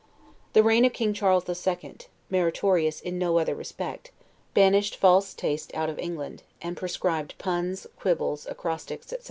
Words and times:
The 0.53 0.63
reign 0.63 0.83
of 0.83 0.93
King 0.93 1.13
Charles 1.13 1.45
II. 1.47 1.95
(meritorious 2.31 3.01
in 3.01 3.19
no 3.19 3.37
other 3.37 3.53
respect) 3.53 4.09
banished 4.55 4.95
false 4.95 5.35
taste 5.35 5.69
out 5.75 5.91
of 5.91 5.99
England, 5.99 6.41
and 6.59 6.75
proscribed 6.75 7.37
puns, 7.37 7.85
quibbles, 7.99 8.47
acrostics, 8.47 9.13
etc. 9.13 9.19